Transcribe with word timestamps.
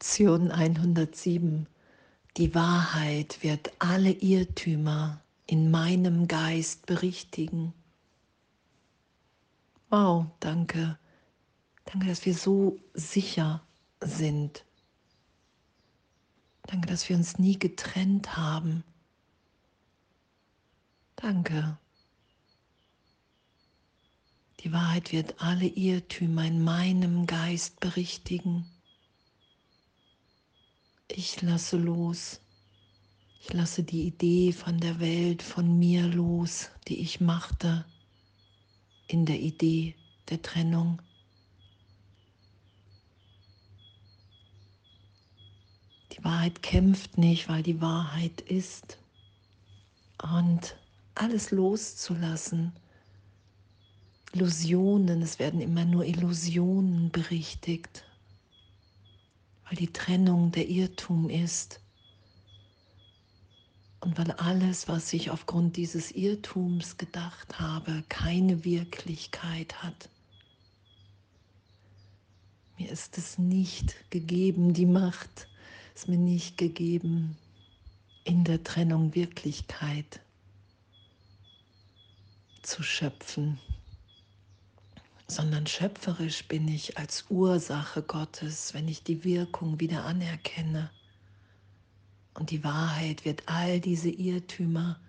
Lektion 0.00 0.50
107. 0.50 1.66
Die 2.38 2.54
Wahrheit 2.54 3.42
wird 3.42 3.70
alle 3.80 4.10
Irrtümer 4.12 5.20
in 5.46 5.70
meinem 5.70 6.26
Geist 6.26 6.86
berichtigen. 6.86 7.74
Wow, 9.90 10.24
danke. 10.40 10.98
Danke, 11.84 12.06
dass 12.06 12.24
wir 12.24 12.32
so 12.32 12.78
sicher 12.94 13.62
sind. 14.00 14.64
Danke, 16.62 16.86
dass 16.88 17.06
wir 17.10 17.16
uns 17.16 17.38
nie 17.38 17.58
getrennt 17.58 18.38
haben. 18.38 18.82
Danke. 21.16 21.76
Die 24.60 24.72
Wahrheit 24.72 25.12
wird 25.12 25.42
alle 25.42 25.66
Irrtümer 25.66 26.46
in 26.46 26.64
meinem 26.64 27.26
Geist 27.26 27.80
berichtigen. 27.80 28.64
Ich 31.16 31.42
lasse 31.42 31.76
los. 31.76 32.40
Ich 33.42 33.52
lasse 33.52 33.82
die 33.82 34.02
Idee 34.06 34.52
von 34.52 34.78
der 34.78 35.00
Welt, 35.00 35.42
von 35.42 35.78
mir 35.78 36.06
los, 36.06 36.70
die 36.86 37.00
ich 37.00 37.20
machte 37.20 37.84
in 39.08 39.26
der 39.26 39.40
Idee 39.40 39.96
der 40.28 40.40
Trennung. 40.40 41.02
Die 46.12 46.22
Wahrheit 46.22 46.62
kämpft 46.62 47.18
nicht, 47.18 47.48
weil 47.48 47.64
die 47.64 47.80
Wahrheit 47.80 48.40
ist. 48.42 48.98
Und 50.22 50.76
alles 51.16 51.50
loszulassen. 51.50 52.72
Illusionen, 54.32 55.22
es 55.22 55.40
werden 55.40 55.60
immer 55.60 55.84
nur 55.84 56.04
Illusionen 56.04 57.10
berichtigt 57.10 58.04
weil 59.70 59.76
die 59.76 59.92
Trennung 59.92 60.50
der 60.50 60.68
Irrtum 60.68 61.30
ist 61.30 61.80
und 64.00 64.18
weil 64.18 64.32
alles, 64.32 64.88
was 64.88 65.12
ich 65.12 65.30
aufgrund 65.30 65.76
dieses 65.76 66.10
Irrtums 66.10 66.96
gedacht 66.96 67.60
habe, 67.60 68.02
keine 68.08 68.64
Wirklichkeit 68.64 69.80
hat. 69.80 70.08
Mir 72.78 72.90
ist 72.90 73.16
es 73.16 73.38
nicht 73.38 73.94
gegeben, 74.10 74.74
die 74.74 74.86
Macht 74.86 75.46
ist 75.94 76.08
mir 76.08 76.18
nicht 76.18 76.58
gegeben, 76.58 77.36
in 78.24 78.42
der 78.42 78.64
Trennung 78.64 79.14
Wirklichkeit 79.14 80.20
zu 82.62 82.82
schöpfen 82.82 83.60
sondern 85.30 85.66
schöpferisch 85.66 86.46
bin 86.48 86.68
ich 86.68 86.98
als 86.98 87.26
Ursache 87.30 88.02
Gottes, 88.02 88.74
wenn 88.74 88.88
ich 88.88 89.04
die 89.04 89.24
Wirkung 89.24 89.80
wieder 89.80 90.04
anerkenne. 90.04 90.90
Und 92.34 92.50
die 92.50 92.64
Wahrheit 92.64 93.24
wird 93.24 93.44
all 93.46 93.80
diese 93.80 94.10
Irrtümer 94.10 95.00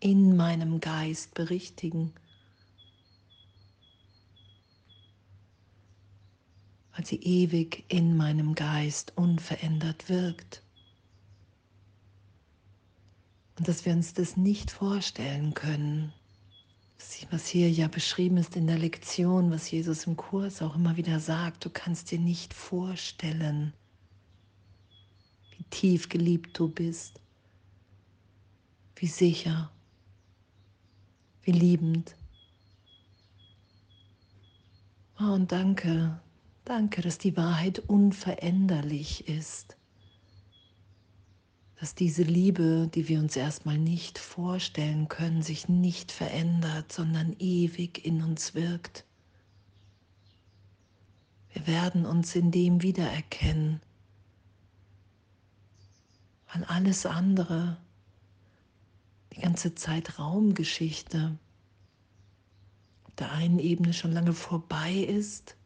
in 0.00 0.36
meinem 0.36 0.80
Geist 0.80 1.34
berichtigen, 1.34 2.14
weil 6.96 7.06
sie 7.06 7.20
ewig 7.22 7.84
in 7.88 8.16
meinem 8.16 8.54
Geist 8.54 9.12
unverändert 9.16 10.08
wirkt. 10.08 10.62
Und 13.58 13.68
dass 13.68 13.84
wir 13.84 13.92
uns 13.92 14.14
das 14.14 14.38
nicht 14.38 14.70
vorstellen 14.70 15.52
können, 15.52 16.14
was 17.30 17.46
hier 17.46 17.70
ja 17.70 17.88
beschrieben 17.88 18.36
ist 18.36 18.56
in 18.56 18.66
der 18.66 18.78
Lektion, 18.78 19.50
was 19.50 19.70
Jesus 19.70 20.06
im 20.06 20.16
Kurs 20.16 20.62
auch 20.62 20.74
immer 20.74 20.96
wieder 20.96 21.20
sagt, 21.20 21.64
du 21.64 21.70
kannst 21.70 22.10
dir 22.10 22.18
nicht 22.18 22.52
vorstellen, 22.54 23.72
wie 25.56 25.64
tief 25.64 26.08
geliebt 26.08 26.58
du 26.58 26.68
bist, 26.68 27.20
wie 28.96 29.06
sicher, 29.06 29.70
wie 31.42 31.52
liebend. 31.52 32.16
Oh, 35.18 35.32
und 35.32 35.52
danke, 35.52 36.20
danke, 36.64 37.02
dass 37.02 37.18
die 37.18 37.36
Wahrheit 37.36 37.78
unveränderlich 37.78 39.28
ist 39.28 39.76
dass 41.80 41.94
diese 41.94 42.24
Liebe, 42.24 42.90
die 42.94 43.08
wir 43.08 43.18
uns 43.20 43.36
erstmal 43.36 43.78
nicht 43.78 44.18
vorstellen 44.18 45.08
können, 45.08 45.40
sich 45.42 45.66
nicht 45.66 46.12
verändert, 46.12 46.92
sondern 46.92 47.34
ewig 47.38 48.04
in 48.04 48.22
uns 48.22 48.54
wirkt. 48.54 49.06
Wir 51.54 51.66
werden 51.66 52.04
uns 52.04 52.36
in 52.36 52.50
dem 52.50 52.82
wiedererkennen, 52.82 53.80
weil 56.52 56.64
alles 56.64 57.06
andere, 57.06 57.78
die 59.34 59.40
ganze 59.40 59.74
Zeitraumgeschichte, 59.74 61.38
auf 63.04 63.14
der 63.14 63.32
einen 63.32 63.58
Ebene 63.58 63.94
schon 63.94 64.12
lange 64.12 64.34
vorbei 64.34 64.92
ist, 64.92 65.56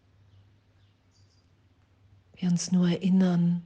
wir 2.37 2.49
uns 2.51 2.71
nur 2.71 2.89
erinnern, 2.89 3.65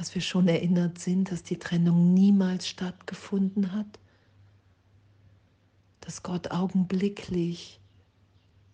dass 0.00 0.14
wir 0.14 0.22
schon 0.22 0.48
erinnert 0.48 0.98
sind, 0.98 1.30
dass 1.30 1.42
die 1.42 1.58
Trennung 1.58 2.14
niemals 2.14 2.66
stattgefunden 2.66 3.72
hat, 3.72 3.98
dass 6.00 6.22
Gott 6.22 6.50
augenblicklich 6.50 7.78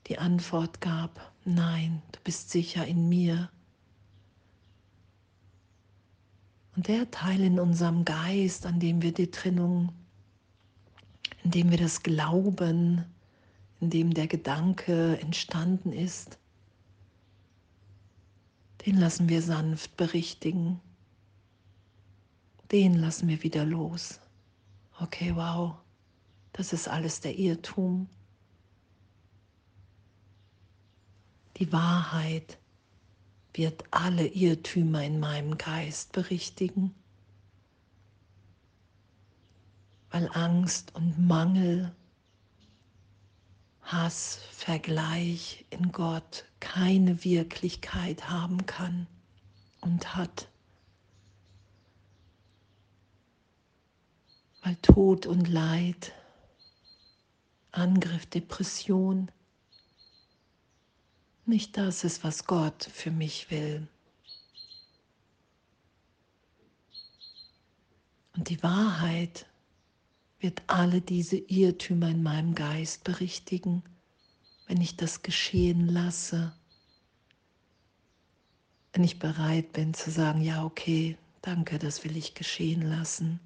die 0.06 0.18
Antwort 0.18 0.80
gab, 0.80 1.32
nein, 1.44 2.00
du 2.12 2.20
bist 2.22 2.50
sicher 2.50 2.86
in 2.86 3.08
mir. 3.08 3.50
Und 6.76 6.86
der 6.86 7.10
Teil 7.10 7.40
in 7.40 7.58
unserem 7.58 8.04
Geist, 8.04 8.64
an 8.64 8.78
dem 8.78 9.02
wir 9.02 9.12
die 9.12 9.32
Trennung, 9.32 9.90
in 11.42 11.50
dem 11.50 11.72
wir 11.72 11.78
das 11.78 12.04
glauben, 12.04 13.04
in 13.80 13.90
dem 13.90 14.14
der 14.14 14.28
Gedanke 14.28 15.18
entstanden 15.18 15.92
ist, 15.92 16.38
den 18.86 18.96
lassen 18.96 19.28
wir 19.28 19.42
sanft 19.42 19.96
berichtigen 19.96 20.80
den 22.72 22.94
lassen 22.94 23.28
wir 23.28 23.42
wieder 23.42 23.64
los. 23.64 24.20
Okay, 25.00 25.34
wow, 25.34 25.76
das 26.52 26.72
ist 26.72 26.88
alles 26.88 27.20
der 27.20 27.38
Irrtum. 27.38 28.08
Die 31.58 31.72
Wahrheit 31.72 32.58
wird 33.54 33.84
alle 33.90 34.26
Irrtümer 34.26 35.02
in 35.02 35.18
meinem 35.20 35.56
Geist 35.56 36.12
berichtigen, 36.12 36.94
weil 40.10 40.28
Angst 40.32 40.94
und 40.94 41.18
Mangel, 41.26 41.94
Hass, 43.82 44.40
Vergleich 44.50 45.64
in 45.70 45.92
Gott 45.92 46.44
keine 46.60 47.24
Wirklichkeit 47.24 48.28
haben 48.28 48.66
kann 48.66 49.06
und 49.80 50.16
hat. 50.16 50.48
Weil 54.66 54.74
Tod 54.82 55.26
und 55.26 55.46
Leid, 55.46 56.12
Angriff, 57.70 58.26
Depression 58.26 59.30
nicht 61.44 61.76
das 61.76 62.02
ist, 62.02 62.24
was 62.24 62.46
Gott 62.46 62.90
für 62.92 63.12
mich 63.12 63.48
will. 63.52 63.86
Und 68.34 68.48
die 68.48 68.60
Wahrheit 68.64 69.46
wird 70.40 70.64
alle 70.66 71.00
diese 71.00 71.36
Irrtümer 71.36 72.08
in 72.08 72.24
meinem 72.24 72.56
Geist 72.56 73.04
berichtigen, 73.04 73.84
wenn 74.66 74.80
ich 74.80 74.96
das 74.96 75.22
geschehen 75.22 75.86
lasse. 75.86 76.52
Wenn 78.92 79.04
ich 79.04 79.20
bereit 79.20 79.72
bin 79.72 79.94
zu 79.94 80.10
sagen, 80.10 80.40
ja, 80.40 80.64
okay, 80.64 81.16
danke, 81.40 81.78
das 81.78 82.02
will 82.02 82.16
ich 82.16 82.34
geschehen 82.34 82.82
lassen. 82.82 83.38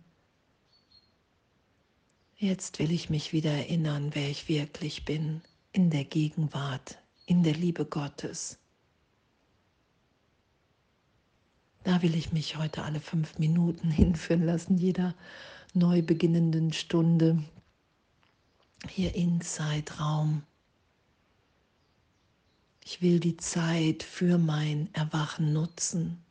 Jetzt 2.43 2.79
will 2.79 2.91
ich 2.91 3.11
mich 3.11 3.35
wieder 3.35 3.51
erinnern, 3.51 4.13
wer 4.15 4.31
ich 4.31 4.49
wirklich 4.49 5.05
bin, 5.05 5.43
in 5.73 5.91
der 5.91 6.05
Gegenwart, 6.05 6.97
in 7.27 7.43
der 7.43 7.53
Liebe 7.53 7.85
Gottes. 7.85 8.59
Da 11.85 12.01
will 12.01 12.15
ich 12.15 12.33
mich 12.33 12.57
heute 12.57 12.83
alle 12.83 13.01
fünf 13.01 13.39
Minuten 13.39 13.91
hinführen 13.91 14.47
lassen, 14.47 14.79
jeder 14.79 15.15
neu 15.75 16.01
beginnenden 16.01 16.73
Stunde 16.73 17.45
hier 18.89 19.15
in 19.15 19.43
Zeitraum. 19.43 20.43
Ich 22.83 23.03
will 23.03 23.21
die 23.21 23.37
Zeit 23.37 24.03
für 24.03 24.39
mein 24.39 24.89
Erwachen 24.95 25.53
nutzen, 25.53 26.25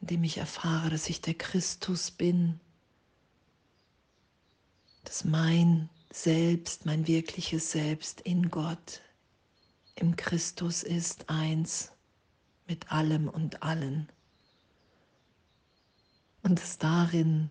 indem 0.00 0.22
ich 0.22 0.38
erfahre, 0.38 0.90
dass 0.90 1.08
ich 1.08 1.20
der 1.20 1.34
Christus 1.34 2.12
bin, 2.12 2.60
dass 5.04 5.24
mein 5.24 5.88
Selbst, 6.12 6.86
mein 6.86 7.06
wirkliches 7.06 7.70
Selbst 7.70 8.20
in 8.22 8.50
Gott, 8.50 9.00
im 9.96 10.16
Christus 10.16 10.82
ist 10.82 11.28
eins 11.28 11.92
mit 12.66 12.90
allem 12.90 13.28
und 13.28 13.62
allen. 13.62 14.10
Und 16.42 16.60
dass 16.60 16.78
darin 16.78 17.50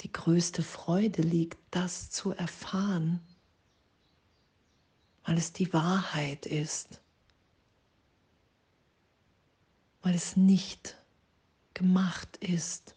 die 0.00 0.12
größte 0.12 0.62
Freude 0.62 1.22
liegt, 1.22 1.58
das 1.70 2.10
zu 2.10 2.32
erfahren, 2.32 3.20
weil 5.24 5.38
es 5.38 5.52
die 5.52 5.72
Wahrheit 5.72 6.46
ist, 6.46 7.00
weil 10.02 10.14
es 10.14 10.36
nicht 10.36 10.96
gemacht 11.74 12.36
ist 12.38 12.96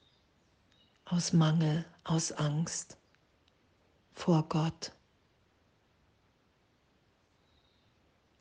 aus 1.06 1.34
Mangel, 1.34 1.86
aus 2.04 2.32
Angst 2.32 2.98
vor 4.16 4.48
Gott, 4.50 4.94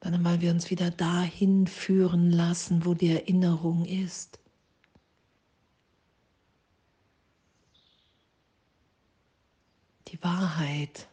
sondern 0.02 0.24
weil 0.24 0.40
wir 0.40 0.50
uns 0.50 0.70
wieder 0.70 0.90
dahin 0.90 1.66
führen 1.66 2.30
lassen, 2.30 2.84
wo 2.84 2.94
die 2.94 3.10
Erinnerung 3.10 3.84
ist. 3.84 4.38
Die 10.08 10.22
Wahrheit 10.22 11.08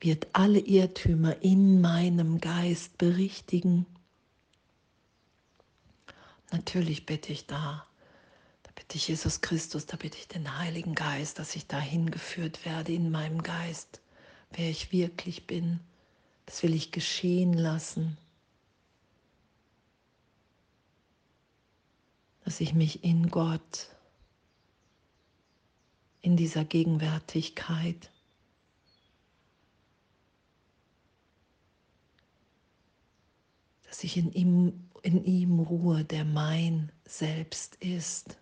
wird 0.00 0.28
alle 0.32 0.58
Irrtümer 0.58 1.42
in 1.42 1.80
meinem 1.80 2.40
Geist 2.40 2.96
berichtigen. 2.98 3.86
Natürlich 6.50 7.04
bitte 7.04 7.32
ich 7.32 7.46
da, 7.46 7.86
da 8.94 8.96
bitte 8.96 9.02
ich 9.02 9.08
Jesus 9.08 9.40
Christus, 9.40 9.86
da 9.86 9.96
bitte 9.96 10.18
ich 10.18 10.28
den 10.28 10.56
Heiligen 10.56 10.94
Geist, 10.94 11.40
dass 11.40 11.56
ich 11.56 11.66
dahin 11.66 12.12
geführt 12.12 12.64
werde 12.64 12.92
in 12.92 13.10
meinem 13.10 13.42
Geist, 13.42 14.00
wer 14.52 14.70
ich 14.70 14.92
wirklich 14.92 15.48
bin. 15.48 15.80
Das 16.46 16.62
will 16.62 16.72
ich 16.72 16.92
geschehen 16.92 17.54
lassen. 17.54 18.16
Dass 22.44 22.60
ich 22.60 22.72
mich 22.72 23.02
in 23.02 23.30
Gott, 23.30 23.88
in 26.22 26.36
dieser 26.36 26.64
Gegenwärtigkeit 26.64 28.12
dass 33.88 34.04
ich 34.04 34.16
in 34.16 34.32
ihm, 34.32 34.88
in 35.02 35.24
ihm 35.24 35.58
ruhe, 35.58 36.04
der 36.04 36.24
mein 36.24 36.92
Selbst 37.04 37.74
ist. 37.76 38.38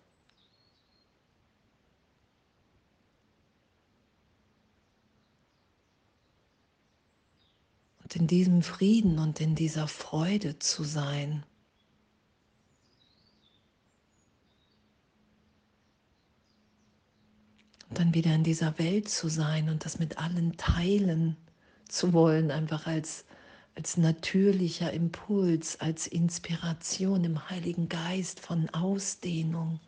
Und 8.03 8.15
in 8.15 8.27
diesem 8.27 8.61
Frieden 8.61 9.19
und 9.19 9.39
in 9.39 9.55
dieser 9.55 9.87
Freude 9.87 10.59
zu 10.59 10.83
sein. 10.83 11.45
Und 17.89 17.99
dann 17.99 18.13
wieder 18.13 18.33
in 18.35 18.43
dieser 18.43 18.77
Welt 18.79 19.07
zu 19.09 19.29
sein 19.29 19.69
und 19.69 19.85
das 19.85 19.99
mit 19.99 20.17
allen 20.17 20.57
teilen 20.57 21.37
zu 21.87 22.13
wollen, 22.13 22.51
einfach 22.51 22.87
als 22.87 23.25
als 23.75 23.97
natürlicher 23.97 24.93
Impuls, 24.93 25.79
als 25.79 26.07
Inspiration 26.07 27.23
im 27.23 27.49
Heiligen 27.49 27.89
Geist 27.89 28.39
von 28.39 28.69
Ausdehnung. 28.69 29.79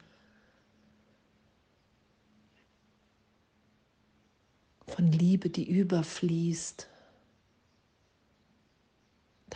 Von 4.88 5.12
Liebe, 5.12 5.50
die 5.50 5.70
überfließt. 5.70 6.88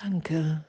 Danke. 0.01 0.63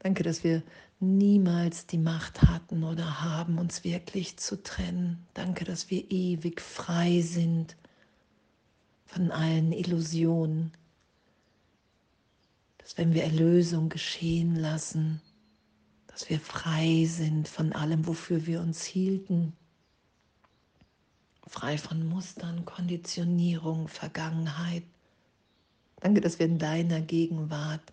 Danke, 0.00 0.22
dass 0.22 0.44
wir 0.44 0.62
niemals 1.00 1.86
die 1.86 1.98
Macht 1.98 2.42
hatten 2.42 2.84
oder 2.84 3.22
haben, 3.22 3.58
uns 3.58 3.84
wirklich 3.84 4.36
zu 4.36 4.62
trennen. 4.62 5.26
Danke, 5.34 5.64
dass 5.64 5.90
wir 5.90 6.10
ewig 6.10 6.60
frei 6.60 7.20
sind 7.22 7.76
von 9.06 9.30
allen 9.30 9.72
Illusionen 9.72 10.72
dass 12.82 12.98
wenn 12.98 13.14
wir 13.14 13.24
Erlösung 13.24 13.88
geschehen 13.88 14.56
lassen, 14.56 15.22
dass 16.08 16.28
wir 16.28 16.40
frei 16.40 17.06
sind 17.06 17.48
von 17.48 17.72
allem, 17.72 18.06
wofür 18.06 18.46
wir 18.46 18.60
uns 18.60 18.84
hielten, 18.84 19.54
frei 21.46 21.78
von 21.78 22.06
Mustern, 22.06 22.64
Konditionierung, 22.64 23.88
Vergangenheit. 23.88 24.82
Danke, 26.00 26.20
dass 26.20 26.38
wir 26.38 26.46
in 26.46 26.58
deiner 26.58 27.00
Gegenwart 27.00 27.92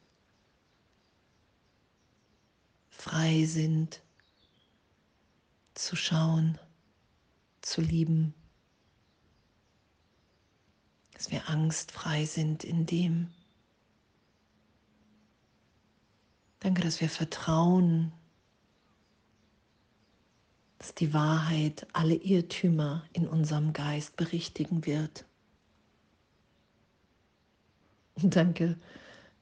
frei 2.99 3.45
sind, 3.45 4.01
zu 5.73 5.95
schauen, 5.95 6.57
zu 7.61 7.81
lieben, 7.81 8.33
dass 11.13 11.31
wir 11.31 11.49
angstfrei 11.49 12.25
sind 12.25 12.63
in 12.63 12.85
dem, 12.85 13.31
Danke, 16.59 16.81
dass 16.81 16.99
wir 16.99 17.09
vertrauen, 17.09 18.11
dass 20.77 20.93
die 20.93 21.13
Wahrheit 21.13 21.87
alle 21.93 22.15
Irrtümer 22.15 23.05
in 23.13 23.27
unserem 23.27 23.71
Geist 23.71 24.17
berichtigen 24.17 24.85
wird. 24.85 25.25
Und 28.15 28.35
danke, 28.35 28.77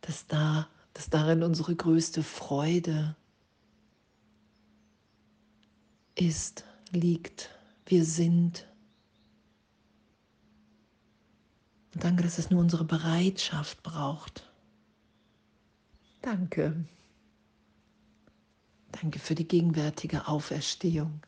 dass, 0.02 0.28
da, 0.28 0.68
dass 0.94 1.10
darin 1.10 1.42
unsere 1.42 1.76
größte 1.76 2.22
Freude 2.22 3.16
ist, 6.18 6.66
liegt, 6.92 7.50
wir 7.86 8.04
sind. 8.06 8.68
Und 11.94 12.04
danke, 12.04 12.24
dass 12.24 12.38
es 12.38 12.50
nur 12.50 12.60
unsere 12.60 12.84
Bereitschaft 12.84 13.82
braucht. 13.84 14.52
Danke. 16.22 16.86
Danke 18.92 19.20
für 19.20 19.36
die 19.36 19.48
gegenwärtige 19.48 20.28
Auferstehung 20.28 21.22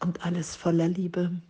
und 0.00 0.24
alles 0.24 0.56
voller 0.56 0.88
Liebe. 0.88 1.40